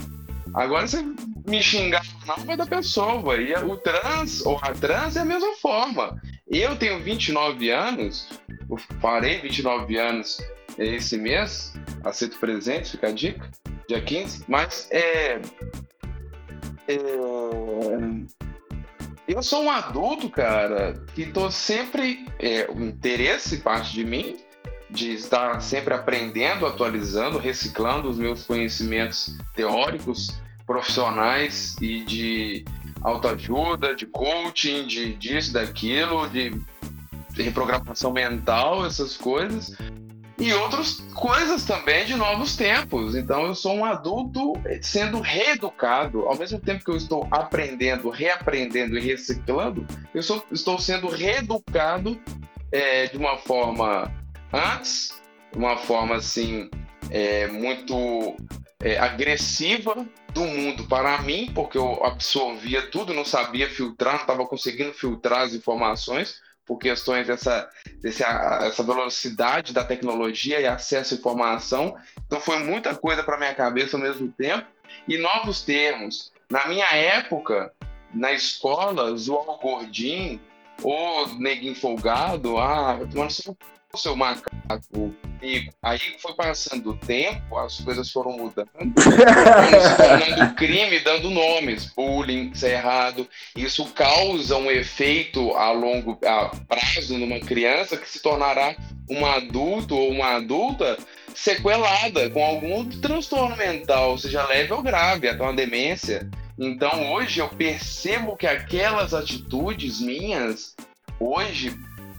[0.55, 1.05] Agora você
[1.47, 5.57] me xingar não vai da pessoa, e o trans ou a trans é a mesma
[5.57, 6.21] forma.
[6.47, 8.29] Eu tenho 29 anos,
[8.73, 10.39] eu farei 29 anos
[10.79, 13.51] esse mês, aceito presente, fica a dica,
[13.87, 15.41] dia 15, mas é,
[16.89, 16.97] é
[19.29, 22.27] eu sou um adulto, cara, que tô sempre.
[22.39, 24.37] É, o interesse parte de mim
[24.91, 32.65] de estar sempre aprendendo, atualizando, reciclando os meus conhecimentos teóricos, profissionais e de
[33.01, 36.92] autoajuda, de coaching, de disso, daquilo, de, de
[37.37, 39.77] reprogramação mental, essas coisas.
[40.39, 43.15] E outras coisas também de novos tempos.
[43.15, 48.99] Então eu sou um adulto sendo reeducado, ao mesmo tempo que eu estou aprendendo, reaprendendo
[48.99, 52.21] e reciclando, eu sou, estou sendo reeducado
[52.73, 54.13] é, de uma forma
[54.53, 55.23] antes,
[55.55, 56.69] uma forma assim
[57.11, 58.37] é, muito
[58.81, 64.47] é, agressiva do mundo para mim, porque eu absorvia tudo, não sabia filtrar, não estava
[64.47, 67.69] conseguindo filtrar as informações por questões dessa,
[68.01, 71.97] dessa velocidade da tecnologia e acesso à informação.
[72.27, 74.67] Então foi muita coisa para minha cabeça ao mesmo tempo
[75.09, 76.33] e novos termos.
[76.51, 77.73] Na minha época,
[78.15, 80.41] na escola, zoar o gordinho
[80.83, 83.57] ou neguinho folgado, ah, tomando
[83.93, 85.15] o seu macaco.
[85.43, 88.69] E aí foi passando o tempo, as coisas foram mudando,
[89.97, 93.29] tornando crime, dando nomes, bullying, isso é errado.
[93.57, 98.77] Isso causa um efeito a longo a prazo numa criança que se tornará
[99.11, 100.97] um adulto ou uma adulta
[101.35, 106.31] sequelada com algum transtorno mental, seja leve ou grave, até uma demência.
[106.57, 110.77] Então hoje eu percebo que aquelas atitudes minhas
[111.19, 111.75] hoje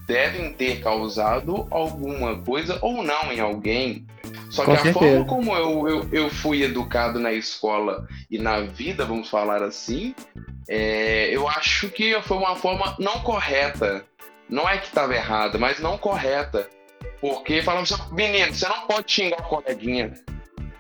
[0.06, 4.06] devem ter causado alguma coisa ou não em alguém.
[4.50, 5.06] Só Com que certeza.
[5.06, 9.64] a forma como eu, eu, eu, fui educado na escola e na vida, vamos falar
[9.64, 10.14] assim,
[10.68, 14.06] é, eu acho que foi uma forma não correta.
[14.50, 16.70] Não é que estava errada, mas não correta.
[17.20, 20.14] Porque falamos assim, menino, você não pode xingar o coleguinha.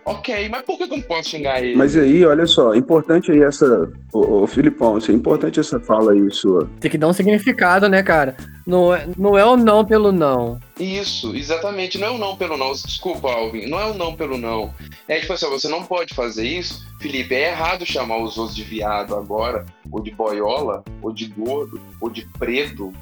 [0.05, 1.75] Ok, mas por que eu não posso xingar ele?
[1.75, 3.89] Mas aí, olha só, importante aí essa.
[4.11, 6.69] Ô, ô Filipão, isso é importante essa fala aí sua.
[6.79, 8.35] Tem que dar um significado, né, cara?
[8.65, 10.59] Não é, não é o não pelo não.
[10.79, 11.97] Isso, exatamente.
[11.97, 12.73] Não é o não pelo não.
[12.73, 13.67] Desculpa, Alvin.
[13.67, 14.73] Não é o não pelo não.
[15.07, 16.85] É tipo assim, você não pode fazer isso.
[16.99, 21.79] Felipe, é errado chamar os outros de viado agora, ou de boiola, ou de gordo,
[21.99, 22.93] ou de preto,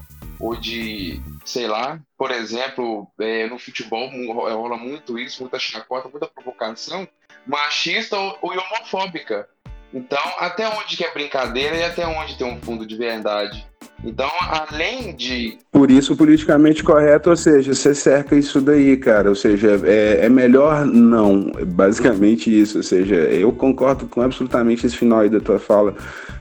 [0.42, 6.28] ou de, sei lá, por exemplo, é, no futebol rola muito isso, muita chacota, muita
[6.28, 7.08] provocação
[7.46, 9.48] machista ou, ou homofóbica.
[9.94, 13.68] Então, até onde que é brincadeira e até onde tem um fundo de verdade.
[14.04, 15.60] Então, além de.
[15.72, 19.30] Por isso, politicamente correto, ou seja, você cerca isso daí, cara.
[19.30, 21.52] Ou seja, é, é melhor não.
[21.58, 22.78] É basicamente isso.
[22.78, 25.96] Ou seja, eu concordo com absolutamente esse final aí da tua fala.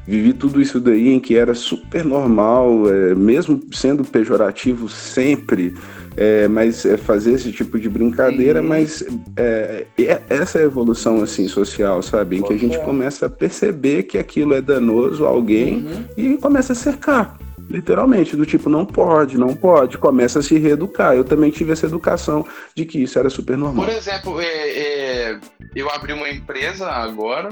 [0.06, 5.74] Vivi tudo isso daí em que era super normal, é, mesmo sendo pejorativo sempre.
[6.16, 8.66] É, mas é fazer esse tipo de brincadeira, Uhum.
[8.68, 9.04] mas
[9.36, 12.38] é, é- essa é a evolução assim social, sabe?
[12.38, 16.04] Em que a gente começa a perceber que aquilo é danoso a alguém Uhum.
[16.16, 17.38] e começa a cercar.
[17.70, 21.14] Literalmente, do tipo, não pode, não pode, começa a se reeducar.
[21.14, 23.84] Eu também tive essa educação de que isso era super normal.
[23.86, 25.40] Por exemplo, é, é,
[25.76, 27.48] eu abri uma empresa agora.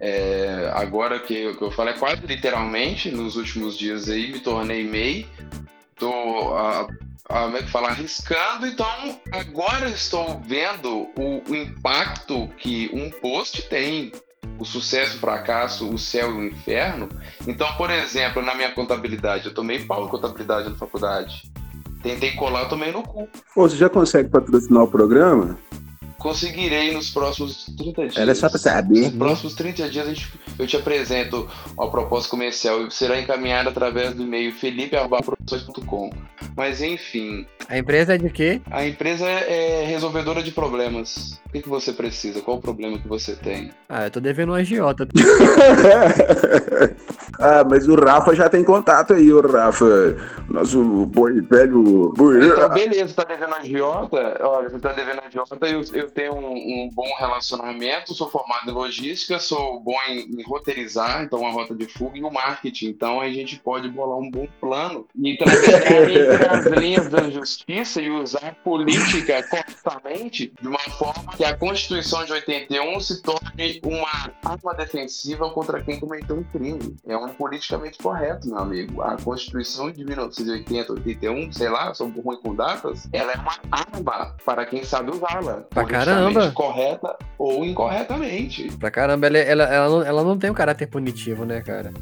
[0.00, 4.38] é, agora que, eu- que eu falo é quase literalmente, nos últimos dias aí, me
[4.40, 5.26] tornei MEI.
[5.96, 6.12] Tô,
[6.54, 6.86] a,
[7.28, 8.86] a, como é que fala, arriscando, então
[9.32, 14.12] agora estou vendo o, o impacto que um post tem.
[14.58, 17.08] O sucesso, o fracasso, o céu e o inferno.
[17.46, 21.50] Então, por exemplo, na minha contabilidade, eu tomei pau em contabilidade na faculdade.
[22.02, 23.28] Tentei colar, tomei no cu.
[23.54, 25.58] Pô, você já consegue patrocinar o programa?
[26.18, 28.16] Conseguirei nos próximos 30 dias.
[28.16, 29.02] Era só pra saber.
[29.02, 33.70] Nos próximos 30 dias a gente- eu te apresento a proposta comercial e será encaminhada
[33.70, 36.10] através do e-mail felipe.produções.com.
[36.56, 38.60] Mas enfim, A empresa é de quê?
[38.70, 41.40] a empresa é resolvedora de problemas.
[41.46, 42.40] O que, que você precisa?
[42.40, 43.70] Qual o problema que você tem?
[43.88, 45.06] Ah, eu tô devendo um agiota.
[47.38, 50.16] ah, mas o Rafa já tem contato aí, o Rafa.
[50.48, 52.12] Nosso boi velho.
[52.42, 54.36] Então, beleza, tá devendo agiota?
[54.40, 58.74] Olha, você tá devendo agiota, eu, eu tenho um, um bom relacionamento, sou formado em
[58.74, 62.88] logística, sou bom em, em roteirizar, então uma rota de fuga e o marketing.
[62.88, 68.10] Então a gente pode bolar um bom plano e trabalhar as linhas da justiça e
[68.10, 74.30] usar a política corretamente de uma forma que a Constituição de 81 se torne uma
[74.44, 76.96] arma defensiva contra quem cometeu um crime.
[77.06, 79.02] É um politicamente correto, meu amigo.
[79.02, 84.36] A Constituição de 1980, 81, sei lá, sou ruim com datas, ela é uma arma
[84.44, 85.64] para quem sabe usá-la.
[85.70, 86.50] Pra caramba.
[86.52, 88.70] Correta ou incorretamente.
[88.78, 91.92] Pra caramba, ela, ela, ela, não, ela não tem um caráter punitivo, né, cara?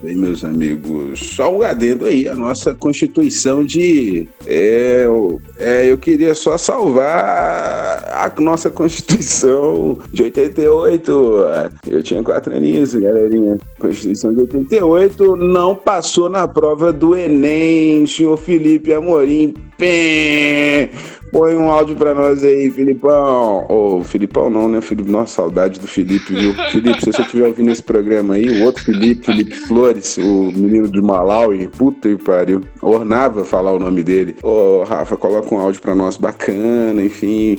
[0.00, 4.28] Bem, meus amigos, só um adendo aí, a nossa Constituição de.
[4.46, 11.44] É, eu- é, eu queria só salvar a nossa Constituição de 88.
[11.90, 13.58] Eu tinha quatro aninhos, galerinha.
[13.80, 19.52] Constituição de 88 não passou na prova do Enem, senhor Felipe Amorim.
[19.76, 20.90] Pé!
[21.32, 23.66] Põe um áudio pra nós aí, Filipão.
[23.68, 24.80] Ô, oh, Filipão não, né?
[24.80, 26.54] Filipe, nossa, saudade do Felipe, viu?
[26.72, 30.88] Felipe, se você estiver ouvindo esse programa aí, o outro Felipe, Felipe Flores, o menino
[30.88, 32.62] de Malawi, puta que pariu.
[32.80, 34.36] Ornava falar o nome dele.
[34.42, 37.58] Ô, oh, Rafa, coloca um áudio pra nós bacana, enfim.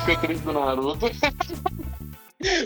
[0.00, 1.06] Fiquei triste do Naruto.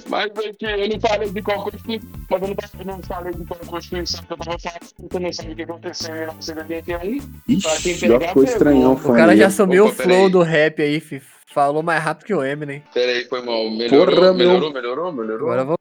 [0.09, 2.09] Mas aqui, eu não falei de qual Constituição.
[2.31, 4.85] Mas eu não, eu não falei de qual Constituição que eu tava falando.
[5.11, 7.61] Você não sabe o que aconteceu em 1981.
[7.61, 8.45] Pra quem Ixi, já pegar, ficou pegou.
[8.45, 9.39] estranhão O cara aí.
[9.39, 11.21] já assumiu o flow do rap aí, fi.
[11.53, 12.83] Falou mais rápido que o Eminem.
[12.93, 13.71] Peraí, foi mal.
[13.71, 14.35] Melhorou, Porra, meu.
[14.35, 15.51] melhorou, melhorou, melhorou.
[15.53, 15.79] Agora eu vou.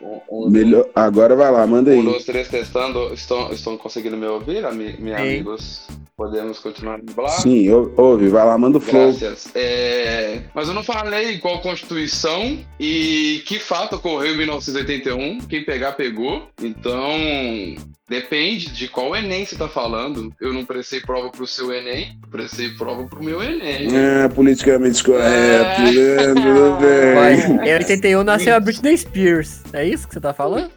[0.00, 0.88] Um, um, Melhor...
[0.94, 2.04] Agora vai lá, manda um, aí.
[2.04, 3.12] dois, três, testando.
[3.12, 5.88] Estão, estão conseguindo me ouvir, ami, meus amigos?
[6.16, 7.28] Podemos continuar de blá?
[7.28, 9.12] Sim, ou- ouve, vai lá, manda o flow.
[9.14, 9.50] Graças.
[9.52, 15.38] É, Mas eu não falei qual Constituição e que fato ocorreu em 1981.
[15.48, 16.46] Quem pegar, pegou.
[16.62, 17.10] Então,
[18.08, 20.32] depende de qual Enem você tá falando.
[20.40, 23.88] Eu não prestei prova pro seu Enem, prestei prova pro meu Enem.
[23.96, 25.26] É, politicamente correto,
[25.82, 25.82] É.
[25.92, 26.34] né?
[26.34, 26.78] Tudo
[27.58, 27.68] bem.
[27.68, 29.62] Em 81 nasceu a Britney Spears.
[29.72, 30.70] É isso que você tá falando?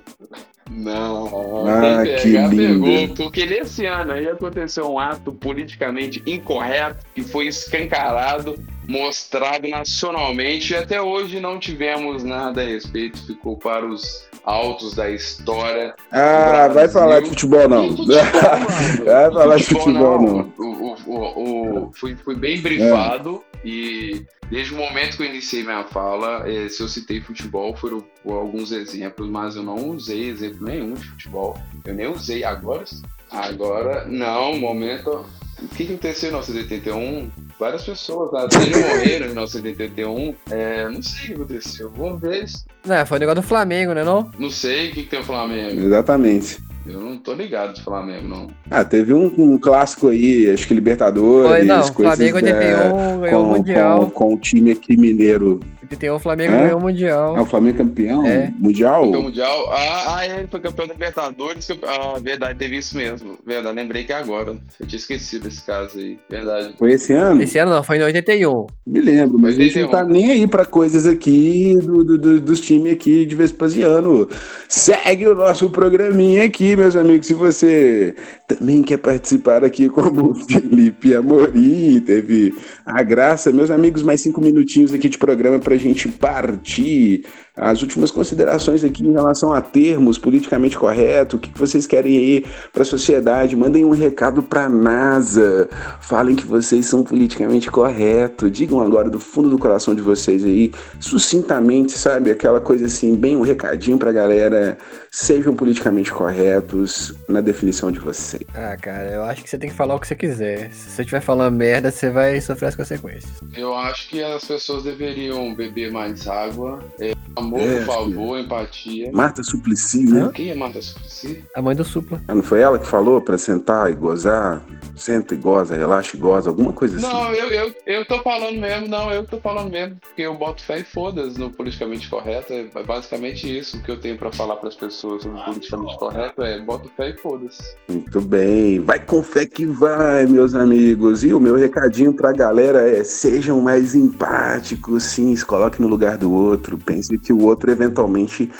[0.70, 3.16] Não, Ah, que lindo.
[3.16, 8.56] Porque nesse ano aí aconteceu um ato politicamente incorreto que foi escancarado,
[8.88, 13.18] mostrado nacionalmente e até hoje não tivemos nada a respeito.
[13.26, 15.94] Ficou para os autos da história.
[16.12, 17.96] Ah, vai falar de futebol não.
[19.06, 20.54] Vai falar de futebol não.
[20.58, 25.64] O, o- o- o- fui, fui bem brifado e desde o momento que eu iniciei
[25.64, 30.66] minha fala, eh, se eu citei futebol, foram alguns exemplos, mas eu não usei exemplo
[30.66, 31.58] nenhum de futebol.
[31.86, 32.86] Eu nem usei agora.
[33.32, 35.26] Agora, não, momento.
[35.62, 37.32] O que aconteceu em 1981?
[37.60, 40.36] Várias pessoas até morreram em 1981.
[40.52, 41.92] É, não sei o que aconteceu.
[41.92, 42.46] Vamos ver.
[42.86, 44.32] Não, foi o negócio do Flamengo, né não?
[44.38, 45.82] Não sei o que, que tem o Flamengo.
[45.82, 46.67] Exatamente.
[46.88, 48.48] Eu não tô ligado de Flamengo, não.
[48.72, 51.76] Ah, teve um, um clássico aí, acho que Libertadores, Foi, não.
[51.94, 54.00] coisas Flamengo da- 81 ganhou o Mundial.
[54.06, 55.60] com, com o time aqui mineiro.
[55.90, 56.58] 81 o Flamengo Hã?
[56.64, 57.36] ganhou o Mundial.
[57.38, 58.52] Ah, o Flamengo campeão É.
[58.60, 59.06] mundial?
[59.06, 59.70] Campeão mundial.
[59.72, 61.68] Ah, ah, ele foi campeão da Libertadores.
[61.84, 63.38] Ah, verdade, teve isso mesmo.
[63.46, 64.58] Verdade, lembrei que é agora.
[64.80, 66.20] Eu tinha esquecido desse caso aí.
[66.30, 66.74] Verdade.
[66.78, 67.42] Foi esse ano?
[67.42, 68.68] Esse ano não, foi em 81.
[68.86, 72.42] Me lembro, mas a gente não tá nem aí pra coisas aqui do, do- do-
[72.42, 74.28] dos times aqui de Vespasiano.
[74.68, 77.28] Segue o nosso programinha aqui, meus amigos.
[77.28, 78.16] Se você
[78.48, 82.54] também quer participar aqui como o Felipe Amorim, teve
[82.86, 87.26] a graça, meus amigos, mais cinco minutinhos aqui de programa pra gente partir.
[87.58, 92.16] As últimas considerações aqui em relação a termos politicamente correto, o que que vocês querem
[92.16, 93.56] aí para a sociedade?
[93.56, 95.68] Mandem um recado para a NASA.
[96.00, 98.52] Falem que vocês são politicamente corretos.
[98.52, 102.30] Digam agora do fundo do coração de vocês aí, sucintamente, sabe?
[102.30, 104.78] Aquela coisa assim, bem um recadinho pra galera.
[105.12, 108.44] Sejam politicamente corretos na definição de vocês.
[108.54, 110.72] Ah, cara, eu acho que você tem que falar o que você quiser.
[110.72, 113.32] Se você estiver falando merda, você vai sofrer as consequências.
[113.56, 116.84] Eu acho que as pessoas deveriam beber mais água.
[117.00, 117.14] É,
[117.48, 119.12] amor, É, por favor, empatia.
[119.12, 120.30] Marta Suplicy, né?
[120.34, 121.44] Quem é Marta Suplicy?
[121.56, 122.22] A mãe do Supla.
[122.28, 124.62] Ah, Não foi ela que falou pra sentar e gozar?
[124.96, 127.06] Senta e goza, relaxa e goza, alguma coisa assim.
[127.06, 130.64] Não, eu, eu, eu tô falando mesmo, não, eu tô falando mesmo, porque eu boto
[130.64, 132.52] fé e foda-se no politicamente correto.
[132.54, 136.90] É basicamente isso que eu tenho pra falar pras pessoas sobre politicamente correto, é boto
[136.98, 137.62] fé e foda-se.
[137.88, 141.24] Muito bem, vai com fé que vai, meus amigos.
[141.24, 146.18] E o meu recadinho pra galera é: sejam mais empáticos, sim, se coloque no lugar
[146.18, 146.78] do outro.
[146.78, 148.52] Pense que o outro eventualmente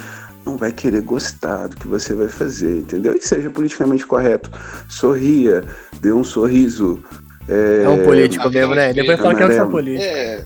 [0.46, 3.14] não vai querer gostar do que você vai fazer, entendeu?
[3.16, 4.50] E seja politicamente correto.
[4.88, 5.64] Sorria,
[6.00, 7.04] dê um sorriso.
[7.50, 8.94] É, É um político mesmo, né?
[8.94, 9.72] Depois fala que eu sou amarelo.
[9.72, 10.04] político.
[10.06, 10.46] É.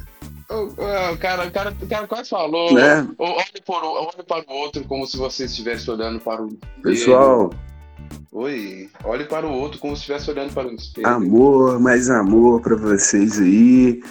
[0.49, 2.73] O, o- o cara, o, cara, o cara quase falou.
[2.73, 3.07] Né?
[3.17, 6.49] o- Olhe, por, o- olhe para o outro como se você estivesse olhando para o.
[6.83, 7.51] Pessoal,
[8.31, 8.89] Oi.
[9.03, 11.07] Olhe para o outro como se estivesse olhando para o espelho.
[11.07, 14.01] amor, mais amor pra vocês aí.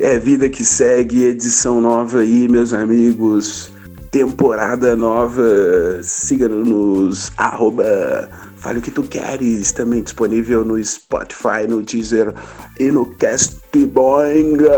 [0.00, 3.72] É vida que segue, edição nova aí, meus amigos.
[4.10, 6.00] Temporada nova.
[6.02, 8.28] Siga-nos, arroba
[8.58, 12.34] Fale o que tu queres, também disponível no Spotify, no Deezer
[12.78, 14.68] e no Castboingas.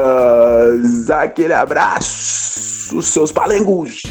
[1.10, 4.02] Aquele abraço, seus palengos.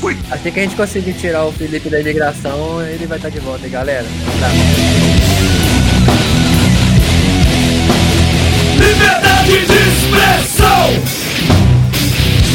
[0.00, 0.16] Fui.
[0.30, 3.66] Assim que a gente conseguir tirar o Felipe da imigração, ele vai estar de volta,
[3.66, 4.06] hein, galera?
[4.40, 4.48] Tá.
[8.78, 11.02] Liberdade de expressão.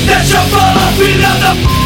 [0.06, 1.83] Deixa eu falar, filha da p...